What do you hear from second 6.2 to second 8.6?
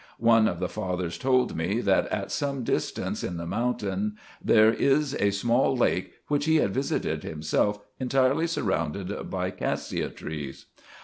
which he had visited himself, entirely